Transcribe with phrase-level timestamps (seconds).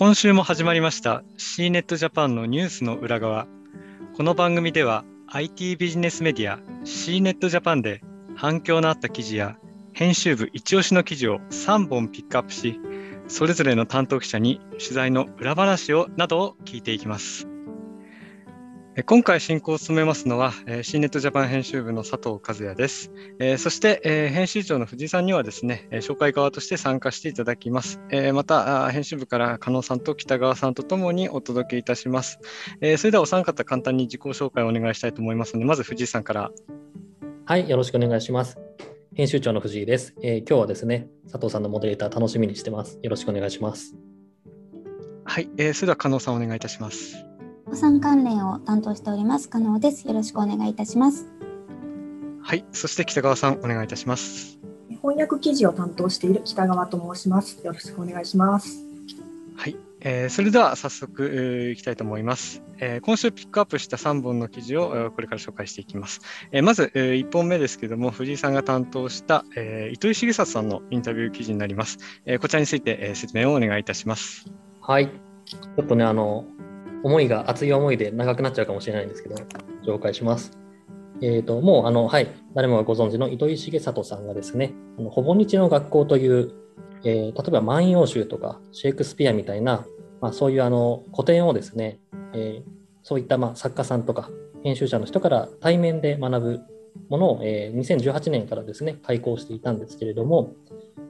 [0.00, 3.46] 今週も始まりました C ネットジャパンのニュースの裏側。
[4.16, 8.00] この番組では IT ビジネスメディア C ネットジャパンで
[8.34, 9.58] 反響のあった記事や
[9.92, 12.80] 編集部一押しの記事を3本ピックアップし、
[13.28, 17.46] それぞれの担当記者に取材の裏話をなどを聞いていきます。
[19.06, 20.52] 今回進行を務めますのは、
[20.82, 23.12] シーネットジャパン編集部の佐藤和也です。
[23.58, 28.00] そして、編集長の藤井さんにはですね、紹介側として参加していただきます。
[28.34, 32.40] また、編集部から加納さんと北川さんとともにお届けいたします。
[32.98, 36.50] それではお三方簡単に自己紹介をお願いしたいと思いますので、まず藤井さんから。
[37.44, 38.58] はい、よろしくお願いします。
[39.14, 40.16] 編集長の藤井です。
[40.20, 42.98] えー、今日はですね、佐藤さんのモデレーター楽しみにしてます。
[43.02, 43.94] よろしくお願いします。
[45.24, 47.29] はい、えー、それでは加納さんお願いいたします。
[47.70, 50.08] 予算関連を担当しております加納です。
[50.08, 51.28] よろしくお願いいたします。
[52.42, 54.58] はい、そして北川さんお願いいたします。
[55.00, 57.64] 翻訳記事を担当している北川と申します。
[57.64, 58.84] よろしくお願いします。
[59.54, 66.22] はい、えー、それでは早速、えー、いきたいと思います、えー、今週ピックアップした3本の記事を、えー、これから紹介していきます。
[66.50, 71.98] えー、まず、えー、1本目ですけれども、藤井さんが担当した、えー、糸井重里さんのインタビュー記事になります。
[72.26, 74.50] えー、こちらについて、えー、説明をお願いいたします。
[74.80, 75.12] はい。
[75.44, 76.46] ちょっとね、あの、
[77.02, 79.36] 思いが熱い思いで長くなっちゃうかもしれないんですけど、
[79.84, 80.58] 紹介します。
[81.22, 86.52] えーと、もうあの、はい、誰もがご存知の糸井重里さんがですね、あのほぼ日の学校という、
[87.04, 89.84] えー、例えば万葉集とかシェイクスピアみたいな、
[90.20, 91.98] まあ、そういうあの古典をですね、
[92.34, 92.70] えー、
[93.02, 94.30] そういったまあ作家さんとか
[94.62, 96.60] 編集者の人から対面で学ぶ
[97.08, 100.54] ものを、えー、2018年からですね、開講していたんですけれども、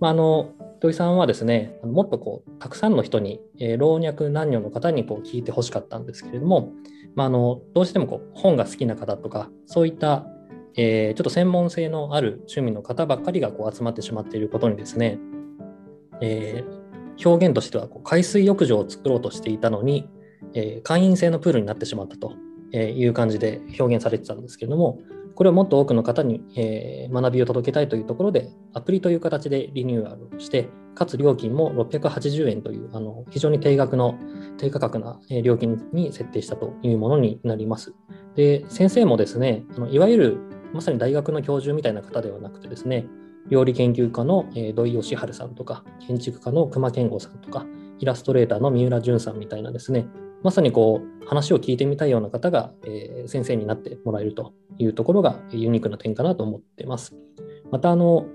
[0.00, 6.72] まあ、あの土井さんはですね、もっとこうたくさんの人に、えー、老若男女の方にこう聞いてほしかったんですけれども、
[7.14, 10.26] まあ、あのどうしてもこう本が好きな方とか、そういった、
[10.76, 15.20] えー、ちょっと専門性のある趣味の方ばっかりがこう集まってしまっていることにですね、
[16.20, 20.08] えー、表現としてはこう海水浴場を作ろうとしていたのに、
[20.54, 22.32] えー、会員制のプールになってしまったと
[22.76, 24.98] いう感じで表現されてたんですけれども、
[25.34, 34.18] これをもっと多くの方に、えー、学びを届けたいというところで、アプリという形でリニューアルして、かつ料金も680円というあの非常に低額の
[34.58, 37.94] 低価格な料金に設定したというものになります。
[38.34, 40.38] で、先生もですね、あのいわゆる
[40.72, 43.06] まさに大学の教授みたいな方ではなくてですね、
[43.48, 47.66] 料理研究家の土井善晴さんとか、建築家の熊健吾さんとか、
[47.98, 50.06] イラストレーターの三浦淳さんみたいなですね、
[50.42, 57.14] まさにこう話を聞いてみたいような方が、えー、先生になってもらえるというところがユニークな点かなと思ってます。
[57.70, 58.26] またあの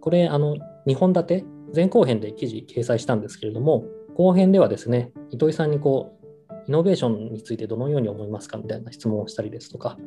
[0.00, 0.56] これあの
[0.86, 1.44] 2本立て
[1.74, 3.84] 前後編で記事掲載したんですけれども
[4.14, 6.20] 後編ではですね糸井さんにこう
[6.66, 9.98] イノベーションについてどのように思いますかみたいな質問をしたりですとか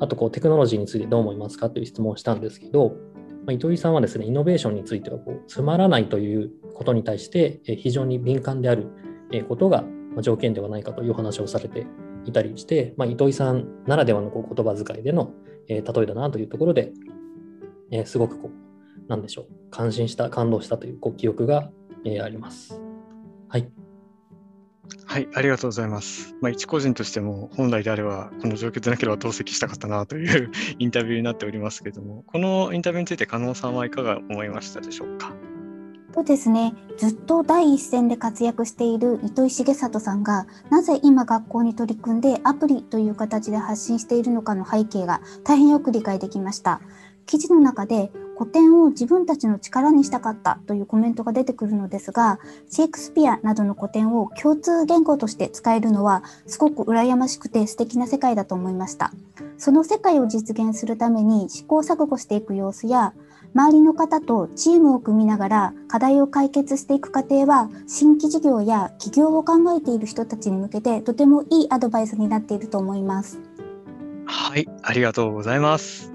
[0.00, 2.90] あとこうテクノロジーについてどう思いますかという質問をしたんですけど、
[3.46, 8.88] まあ、糸井さんはですねイノベーションについてはこうつまらないということに対して非常に敏感である
[9.48, 9.84] ことが
[10.20, 11.86] 条件ではないかという話をされて
[12.24, 15.32] いたりして、まあ、糸井さんならではのこう言葉遣いでの、
[15.68, 16.92] えー、例えだなというところで、
[17.90, 21.70] えー、すごくこう、なんでしょう、感心した、感動したというこう記憶が、
[22.04, 22.80] えー、あります。
[23.48, 23.70] はい。
[25.04, 26.34] はい、ありがとうございます。
[26.40, 35.34] まあ、一個人としても本来であればこの状況でなければ同席したかったなという インタビューになっておりますけれども、このインタビューについて加納さんはいかが思いましたでしょうか？
[36.12, 46.80] とですね、ずっと第一線で活躍している糸井重里さんが、なぜ今学校に取り組んでアプリという形で発信しているのかの背景が大変よく理解できました。
[47.26, 59.12] 記事の中で古典を自分たちの力にしたかったというコメントが出てくるのですが、シェイクスピアなどの古典を共通言語として使えるのはすごく羨ましくて素敵な世界だと思いました。
[59.56, 63.14] その世界を実現するために試行錯誤していく様子や、
[63.54, 73.40] 周りの方とチームを組みながら課題を解決していく過程は新規事業や企業を考えている人たちに向けてとてもいいアドバイスになっていると思います。
[74.24, 76.12] はい、ありがとうございます。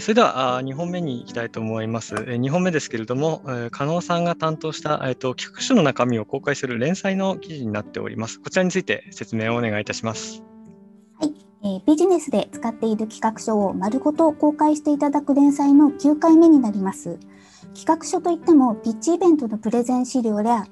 [0.00, 2.16] それでは2本目に行きたいと思います。
[2.16, 8.40] 2本目ですけれども、加納さんが担当した、えっと、企画書の中身を公開する連載の記事になっております。
[8.40, 10.42] こちらについて説明をお願いいたします。
[11.66, 17.18] え、ビジネスで使っている企画書を丸ごと公開していただく連載の9回目になります。
[17.74, 20.64] 企画書といっても、ピッチイベントのプレゼン資料や、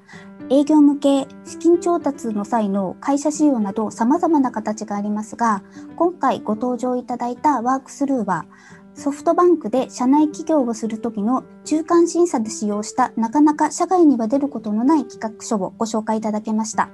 [0.49, 5.63] 営業向け資金調達の際の会社資料など様々な形がありますが、
[5.97, 8.45] 今回ご登場いただいたワークスルーは、
[8.95, 16.89] ソフトバンクで社内企業をするときの中間審査で使用したなかなか社外には出ることのない企画書をご紹介いただけました。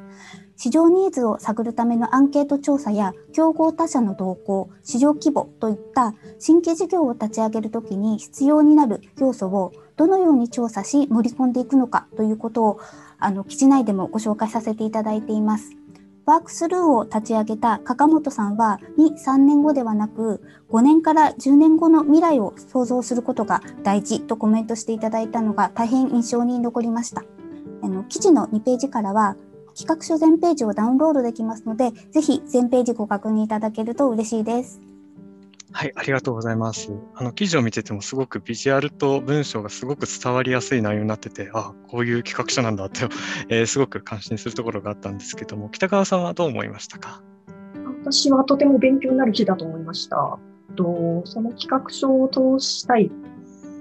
[0.58, 12.80] 市場ニーズを探るためのアンケート調査や競合他社の動向、市場規模といった新規事業を立ち上げるときに必要になる要素をどのように調査し盛り込んでいくのかということを
[13.20, 15.81] あの記事内でもご紹介させていただいています。
[16.26, 27.24] ワークスルーを立ち上げた加本さんは2、3年後ではなく5年から10年後の未来を想像することが大事とコメントしていただいたのが大変印象に残りました。
[27.82, 29.36] あの記事の2ページからは
[29.76, 34.91] 企画書全ページをダウンロードできますので、ぜひ全ページご確認いただけると嬉しいです。
[35.74, 36.92] はい、ありがとうございます。
[37.16, 43.02] あの記事を見ててもすごくビジュアルと文章がすごく伝わりやすい内容になってて、あこういう企画書なんだって、
[43.50, 47.24] えー、すごく感心するところがあったんですけども、北川さんはどう思いましたか？
[48.04, 50.40] 私はとても勉強になる記だと思いました。
[50.76, 53.12] とその企画書を通したい、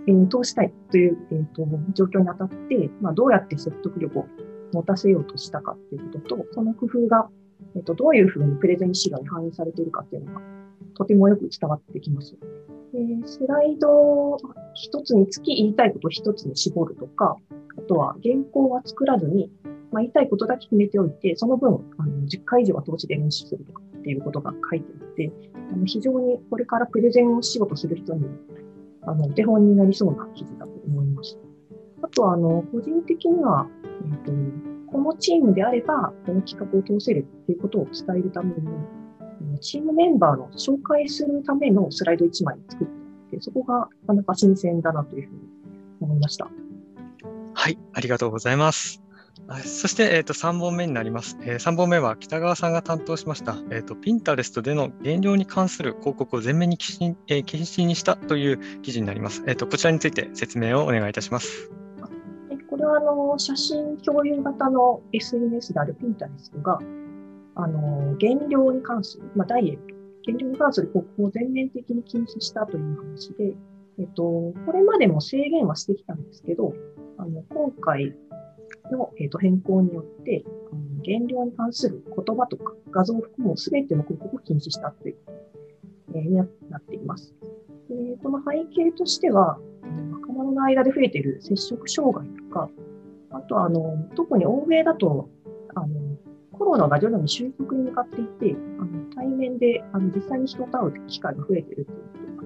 [0.07, 4.27] えー、通したいという、えーと、状況にあたって、まあ、どうやって説得力を
[4.73, 7.29] 持たせようとしたかっていうことと、その工夫が、
[7.77, 10.41] えーと、どういうふうにプレゼン資料に反映されているかっていうのが
[11.01, 12.37] とてもよく伝わってきます。
[12.93, 14.37] でスライド
[14.75, 17.37] 一つにつき言いたいことを一つに絞るとか、
[17.79, 19.51] あとは原稿は作らずに、
[19.91, 25.33] まあ、言いたいことだけ決めておいて、その分あの10回以上は投資で練習するとかっていうことが書いてあって、
[25.73, 28.27] あの非常にこれからプレゼンを仕事する人に
[29.07, 31.39] あのお手本になりそうな記事だと思います。
[32.03, 34.33] あとは、あの、個人的には、えっ、と、
[34.91, 38.55] このチームであれば、この企画を通せるっていうことを伝えるために、
[39.61, 42.87] チームメンバーの紹介するためのスライド1枚作っ
[43.31, 45.41] て、そこがなかなか新鮮だなというふうに
[46.01, 46.49] 思いました。
[47.55, 49.03] はい、ありがとうございます。
[49.65, 51.59] そして、えー、と3本目になります、えー。
[51.59, 59.43] 3本目は北川さんが担当しました、えーと、ピンタレストでの減量に関する広告を全面に禁止,、えー、禁止にしたという記事になります。
[59.47, 61.71] えーと、こちらについて説明をお願いいたします。
[62.69, 66.79] これはあの写真共有型の SNS であるピンタレストが、
[67.55, 69.95] あの、減量に関する、まあ、ダイエット、
[70.27, 73.55] 減量に関する広告を全面的に禁止したという話で、
[73.99, 76.75] えっと、これまでも制限はしてきたんですけど、
[77.19, 78.15] あの、今回
[78.91, 85.17] の、えっと、変更によって、あの減量に関する言葉とか画像を含む全ての広告を禁止したという、
[86.15, 86.45] えー、にな
[86.79, 87.35] っています。
[87.89, 89.59] でこの背景としては、
[90.13, 92.71] 若者の間で増えている接触障害とか、
[93.31, 95.29] あとあの、特に欧米だと、
[96.61, 102.45] コロナが徐々に収束に向かっていて、あの対面であの実際に人と会う機会が増えているというこ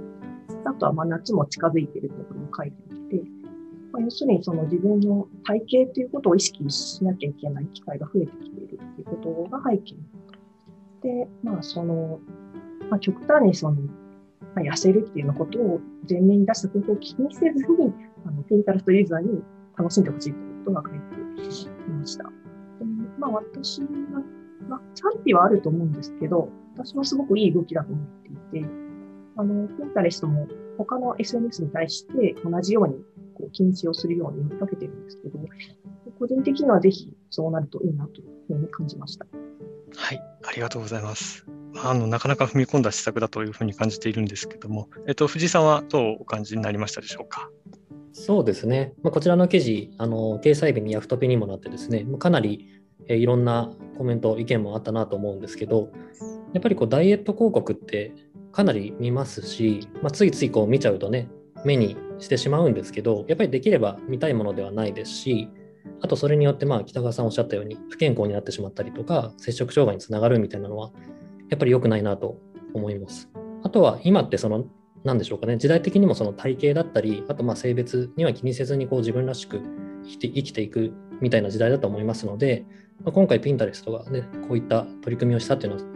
[0.62, 3.16] とあとはま夏も近づいてるということも書いてきて、
[3.92, 9.16] まあ、要するにその自分の体型ということを意識しなきゃいけない機会が増えてきているというこ
[9.50, 9.98] とが背景に
[11.02, 12.20] で、まあその、
[12.88, 13.90] まあ、極端にその、ま
[14.56, 17.92] あ、痩せるっていうようなことを前面に出したことを気にせずに、
[18.26, 19.42] あの、ピンタレストユーザーに
[19.76, 22.43] 楽しんでほしいということが書いていました。
[23.18, 23.88] まあ私は、
[24.68, 28.06] まあ、賛否はあると思うんですけど、私はすごくいい動きだと思っ
[28.52, 28.68] ていて、
[29.36, 30.46] あの、ピンタレストも
[30.78, 32.94] 他の SNS に対して同じように
[33.34, 35.38] こう禁止をするように呼びかけてるんですけど、
[36.18, 39.26] 個人的にはぜひそうなるといいなというふうに感じました。
[39.96, 41.46] はい、ありがとうございます。
[41.82, 47.50] あのなかなか踏み込んだ施策だというふうに感じているんですけども、えっと、藤井さんはどうお感じになりましたでしょうか？
[48.14, 52.68] そうですね、まあ、こちらの記事、あの掲載日にヤフトピにもなってですね、かなり
[53.08, 55.90] えいろんなコメント、意見もあったなと思うんですけど、
[56.52, 58.14] やっぱりこうダイエット広告って
[58.52, 61.28] かなり見ますし、まあ、ついついこう見ちゃうとね、
[61.64, 65.48] 目にしてしまうんですけど、やっぱりできれば見たいものではないですし、
[66.00, 70.92] あとそれによってまあ北川さんおっしゃったように不健康になってしまったりとか、摂食障害につながるみたいなのは、
[71.50, 72.38] やっぱり良くないなと
[72.72, 73.28] 思います。
[73.62, 74.66] あとは今ってその、
[75.04, 79.60] なんでしょうかね、時代的にもその体型だったり、あとまあ性別には気にせずにこう自分らしく
[80.04, 82.64] 生きて生きていくみたいな時代だと思いますので、
[83.02, 85.90] まあ、今回、ピンタレストが、ね、こういった取り組みをしたっていうのは、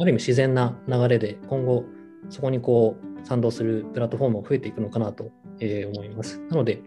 [0.00, 1.84] ある意味自然な流れで、今後、
[2.30, 5.30] そこにこう賛同するプラットフォームも増えていくのかなと、
[5.60, 6.40] 思います。
[6.50, 6.82] なので、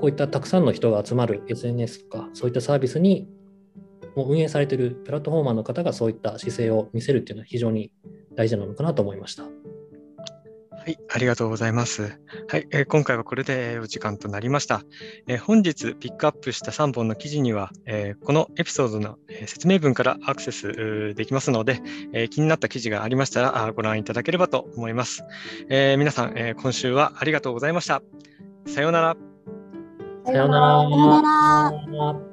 [0.00, 3.28] こういったたくさんの人が集まる SNS とか、そういったサービスに
[4.16, 7.92] もう運営されているプラットフォーマーの方がそういった姿勢を見せるっていうのは非常に
[8.34, 9.44] 大事なのかなと思いました。
[10.90, 12.18] はい、ありがとうございます。
[12.48, 14.82] はい、えー、今回はこれでお時間となりました。
[15.28, 19.16] えー、本日ピックアップした3本の記事には、えー、このエピソードの
[19.46, 21.80] 説明文からアクセスできますので、
[22.12, 25.22] え気になった記事がありましたらご覧いただければと思います。
[25.68, 28.02] え皆さん、え今週はありがとうございました。
[28.66, 29.16] さようなら。
[30.26, 30.82] さようなら。
[30.82, 32.29] さようなら。